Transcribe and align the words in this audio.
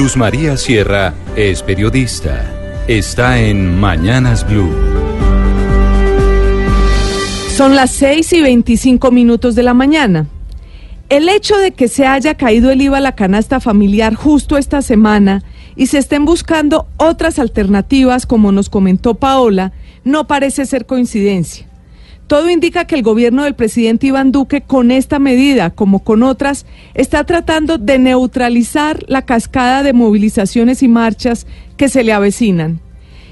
Luz 0.00 0.16
María 0.16 0.56
Sierra 0.56 1.12
es 1.36 1.62
periodista. 1.62 2.50
Está 2.88 3.38
en 3.38 3.78
Mañanas 3.78 4.48
Blue. 4.48 4.72
Son 7.54 7.76
las 7.76 7.90
6 7.90 8.32
y 8.32 8.40
25 8.40 9.10
minutos 9.10 9.54
de 9.54 9.62
la 9.62 9.74
mañana. 9.74 10.26
El 11.10 11.28
hecho 11.28 11.58
de 11.58 11.72
que 11.72 11.86
se 11.86 12.06
haya 12.06 12.34
caído 12.34 12.70
el 12.70 12.80
IVA 12.80 12.96
a 12.96 13.02
la 13.02 13.14
canasta 13.14 13.60
familiar 13.60 14.14
justo 14.14 14.56
esta 14.56 14.80
semana 14.80 15.44
y 15.76 15.88
se 15.88 15.98
estén 15.98 16.24
buscando 16.24 16.86
otras 16.96 17.38
alternativas, 17.38 18.24
como 18.24 18.52
nos 18.52 18.70
comentó 18.70 19.16
Paola, 19.16 19.74
no 20.04 20.26
parece 20.26 20.64
ser 20.64 20.86
coincidencia. 20.86 21.69
Todo 22.30 22.48
indica 22.48 22.84
que 22.84 22.94
el 22.94 23.02
gobierno 23.02 23.42
del 23.42 23.56
presidente 23.56 24.06
Iván 24.06 24.30
Duque 24.30 24.60
con 24.60 24.92
esta 24.92 25.18
medida, 25.18 25.70
como 25.70 26.04
con 26.04 26.22
otras, 26.22 26.64
está 26.94 27.24
tratando 27.24 27.76
de 27.76 27.98
neutralizar 27.98 29.00
la 29.08 29.22
cascada 29.22 29.82
de 29.82 29.92
movilizaciones 29.92 30.84
y 30.84 30.86
marchas 30.86 31.48
que 31.76 31.88
se 31.88 32.04
le 32.04 32.12
avecinan. 32.12 32.78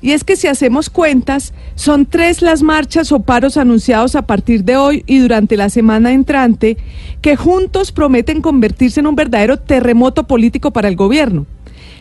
Y 0.00 0.12
es 0.12 0.22
que 0.22 0.36
si 0.36 0.46
hacemos 0.46 0.90
cuentas, 0.90 1.54
son 1.74 2.06
tres 2.06 2.40
las 2.40 2.62
marchas 2.62 3.10
o 3.10 3.18
paros 3.18 3.56
anunciados 3.56 4.14
a 4.14 4.22
partir 4.22 4.62
de 4.62 4.76
hoy 4.76 5.02
y 5.08 5.18
durante 5.18 5.56
la 5.56 5.70
semana 5.70 6.12
entrante 6.12 6.76
que 7.20 7.34
juntos 7.34 7.90
prometen 7.90 8.42
convertirse 8.42 9.00
en 9.00 9.08
un 9.08 9.16
verdadero 9.16 9.56
terremoto 9.56 10.28
político 10.28 10.70
para 10.70 10.86
el 10.86 10.94
gobierno. 10.94 11.46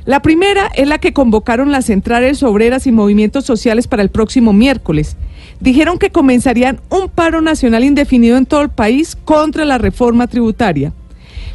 La 0.06 0.22
primera 0.22 0.70
es 0.76 0.86
la 0.86 0.98
que 0.98 1.14
convocaron 1.14 1.72
las 1.72 1.86
centrales 1.86 2.44
obreras 2.44 2.88
y 2.88 2.92
movimientos 2.92 3.46
sociales 3.46 3.88
para 3.88 4.04
el 4.04 4.10
próximo 4.10 4.52
miércoles. 4.52 5.16
Dijeron 5.62 5.98
que 5.98 6.10
comenzarían 6.10 6.82
un 6.90 7.08
paro 7.08 7.40
nacional 7.40 7.86
indefinido 7.86 8.36
en 8.36 8.46
todo 8.46 8.64
el 8.64 8.70
país 8.70 9.16
contra 9.16 9.64
la 9.64 9.78
reforma 9.78 10.28
tributaria. 10.28 10.92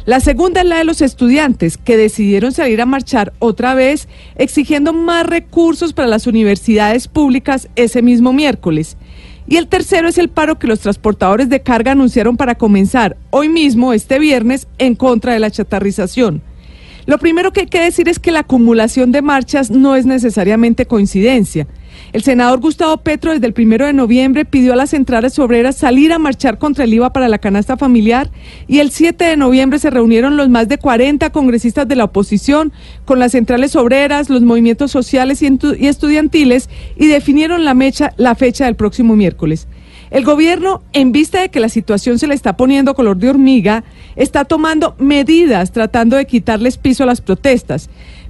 La 0.05 0.19
segunda 0.19 0.61
es 0.61 0.67
la 0.67 0.79
de 0.79 0.83
los 0.83 1.03
estudiantes, 1.03 1.77
que 1.77 1.95
decidieron 1.95 2.51
salir 2.51 2.81
a 2.81 2.87
marchar 2.87 3.33
otra 3.37 3.75
vez 3.75 4.07
exigiendo 4.35 4.93
más 4.93 5.27
recursos 5.27 5.93
para 5.93 6.07
las 6.07 6.25
universidades 6.25 7.07
públicas 7.07 7.69
ese 7.75 8.01
mismo 8.01 8.33
miércoles. 8.33 8.97
Y 9.47 9.57
el 9.57 9.67
tercero 9.67 10.07
es 10.07 10.17
el 10.17 10.29
paro 10.29 10.57
que 10.57 10.65
los 10.65 10.79
transportadores 10.79 11.49
de 11.49 11.61
carga 11.61 11.91
anunciaron 11.91 12.35
para 12.35 12.55
comenzar 12.55 13.15
hoy 13.29 13.47
mismo, 13.47 13.93
este 13.93 14.17
viernes, 14.17 14.67
en 14.79 14.95
contra 14.95 15.33
de 15.33 15.39
la 15.39 15.51
chatarrización. 15.51 16.41
Lo 17.09 17.17
primero 17.17 17.51
que 17.51 17.61
hay 17.61 17.65
que 17.65 17.81
decir 17.81 18.07
es 18.07 18.19
que 18.19 18.31
la 18.31 18.41
acumulación 18.41 19.11
de 19.11 19.23
marchas 19.23 19.71
no 19.71 19.95
es 19.95 20.05
necesariamente 20.05 20.85
coincidencia. 20.85 21.65
El 22.13 22.21
senador 22.21 22.59
Gustavo 22.59 22.97
Petro 22.97 23.33
desde 23.33 23.47
el 23.47 23.53
primero 23.53 23.87
de 23.87 23.93
noviembre 23.93 24.45
pidió 24.45 24.73
a 24.73 24.75
las 24.75 24.91
centrales 24.91 25.39
obreras 25.39 25.75
salir 25.75 26.13
a 26.13 26.19
marchar 26.19 26.59
contra 26.59 26.83
el 26.83 26.93
IVA 26.93 27.11
para 27.11 27.27
la 27.27 27.39
canasta 27.39 27.77
familiar 27.77 28.29
y 28.67 28.77
el 28.77 28.91
7 28.91 29.25
de 29.25 29.37
noviembre 29.37 29.79
se 29.79 29.89
reunieron 29.89 30.37
los 30.37 30.49
más 30.49 30.67
de 30.67 30.77
40 30.77 31.31
congresistas 31.31 31.87
de 31.87 31.95
la 31.95 32.03
oposición 32.03 32.71
con 33.05 33.17
las 33.17 33.31
centrales 33.31 33.75
obreras, 33.75 34.29
los 34.29 34.43
movimientos 34.43 34.91
sociales 34.91 35.41
y 35.41 35.47
estudiantiles 35.87 36.69
y 36.95 37.07
definieron 37.07 37.65
la, 37.65 37.73
mecha, 37.73 38.13
la 38.17 38.35
fecha 38.35 38.65
del 38.65 38.75
próximo 38.75 39.15
miércoles. 39.15 39.67
El 40.11 40.25
gobierno, 40.25 40.81
en 40.93 41.11
vista 41.11 41.41
de 41.41 41.49
que 41.49 41.59
la 41.59 41.69
situación 41.69 42.17
se 42.17 42.27
le 42.27 42.33
está 42.33 42.57
poniendo 42.57 42.95
color 42.95 43.17
de 43.17 43.29
hormiga, 43.29 43.83
está 44.15 44.45
tomando 44.45 44.95
medidas 44.97 45.71
tratando 45.71 46.15
de 46.17 46.25
quitarles 46.25 46.77
piso 46.77 47.03
a 47.03 47.07
las 47.07 47.21
protestas. 47.21 47.89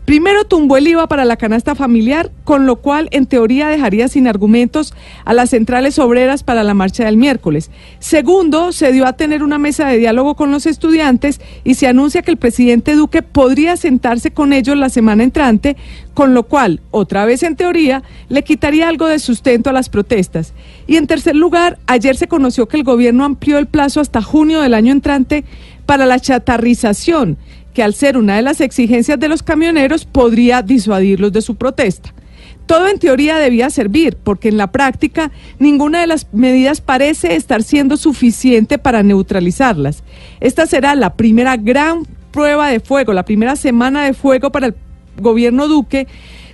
Primero 0.10 0.44
tumbó 0.44 0.76
el 0.78 0.88
IVA 0.88 1.06
para 1.06 1.24
la 1.24 1.38
canasta 1.38 1.76
familiar, 1.76 2.32
con 2.44 2.66
lo 2.66 2.78
cual 2.78 3.10
en 3.12 3.28
teoría 3.28 3.68
dejaría 3.68 4.08
sin 4.08 4.28
argumentos 4.28 4.96
a 5.24 5.36
las 5.36 5.52
centrales 5.52 6.00
obreras 6.00 6.42
para 6.42 6.64
la 6.64 6.74
marcha 6.74 7.06
del 7.06 7.16
miércoles. 7.16 7.70
Segundo, 8.00 8.72
se 8.72 8.92
dio 8.92 9.06
a 9.06 9.14
tener 9.14 9.44
una 9.44 9.60
mesa 9.60 9.88
de 9.88 10.00
diálogo 10.00 10.34
con 10.34 10.50
los 10.50 10.66
estudiantes 10.66 11.40
y 11.64 11.76
se 11.76 11.86
anuncia 11.86 12.24
que 12.24 12.32
el 12.32 12.38
presidente 12.38 12.96
Duque 12.96 13.22
podría 13.22 13.78
sentarse 13.78 14.32
con 14.32 14.52
ellos 14.52 14.76
la 14.78 14.90
semana 14.90 15.22
entrante, 15.22 15.78
con 16.16 16.34
lo 16.34 16.42
cual, 16.42 16.82
otra 16.90 17.26
vez 17.26 17.44
en 17.44 17.56
teoría, 17.56 18.02
le 18.30 18.44
quitaría 18.44 18.90
algo 18.90 19.06
de 19.06 19.20
sustento 19.20 19.70
a 19.70 19.74
las 19.74 19.90
protestas. 19.90 20.56
Y 20.88 20.96
en 20.96 21.06
tercer 21.06 21.36
lugar, 21.36 21.78
ayer 21.86 22.18
se 22.18 22.28
conoció 22.28 22.68
que 22.68 22.78
el 22.78 22.84
gobierno 22.84 23.26
amplió 23.26 23.60
el 23.60 23.68
plazo 23.68 24.02
hasta 24.02 24.24
junio 24.24 24.60
del 24.62 24.74
año 24.74 24.92
entrante 24.92 25.46
para 25.90 26.06
la 26.06 26.20
chatarrización 26.20 27.40
que 27.74 27.82
al 27.82 27.96
ser 27.96 28.16
una 28.16 28.36
de 28.36 28.44
las 28.44 28.62
exigencias 28.62 29.20
de 29.20 29.28
los 29.28 29.42
camioneros 29.42 30.06
podría 30.06 30.62
disuadirlos 30.62 31.34
de 31.34 31.42
su 31.42 31.56
protesta. 31.56 32.14
Todo 32.68 32.88
en 32.88 33.00
teoría 33.00 33.40
debía 33.40 33.72
servir, 33.72 34.16
porque 34.16 34.50
en 34.50 34.58
la 34.58 34.72
práctica 34.72 35.32
ninguna 35.58 36.02
de 36.02 36.06
las 36.06 36.28
medidas 36.32 36.80
parece 36.80 37.36
estar 37.36 37.64
siendo 37.64 37.98
suficiente 37.98 38.78
para 38.78 39.02
neutralizarlas. 39.02 40.04
Esta 40.42 40.68
será 40.68 40.94
la 40.94 41.16
primera 41.16 41.58
gran 41.58 42.06
prueba 42.30 42.70
de 42.70 42.82
fuego, 42.82 43.12
la 43.12 43.26
primera 43.26 43.56
semana 43.56 44.06
de 44.06 44.14
fuego 44.14 44.52
para 44.52 44.68
el 44.68 44.76
gobierno 45.20 45.68
Duque 45.68 46.06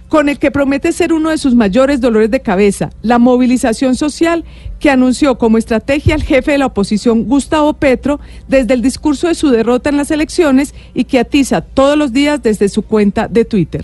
con 0.10 0.30
el 0.30 0.40
que 0.40 0.52
promete 0.52 0.92
ser 0.92 1.14
uno 1.14 1.30
de 1.30 1.38
sus 1.38 1.56
mayores 1.56 2.00
dolores 2.00 2.32
de 2.32 2.42
cabeza, 2.42 2.92
la 3.02 3.20
movilización 3.20 3.96
social 3.96 4.46
que 4.80 4.90
anunció 4.90 5.38
como 5.38 5.58
estrategia 5.58 6.16
el 6.16 6.24
jefe 6.24 6.52
de 6.52 6.58
la 6.60 6.68
oposición, 6.68 7.24
Gustavo 7.24 7.74
Petro, 7.74 8.20
desde 8.48 8.74
el 8.74 8.82
discurso 8.82 9.28
de 9.28 9.36
su 9.36 9.50
derrota 9.50 9.90
en 9.90 9.98
las 9.98 10.12
elecciones 10.12 10.76
y 10.94 11.06
que 11.06 11.20
atiza 11.20 11.62
todos 11.62 11.98
los 11.98 12.14
días 12.14 12.44
desde 12.44 12.70
su 12.70 12.84
cuenta 12.84 13.28
de 13.28 13.46
Twitter. 13.46 13.84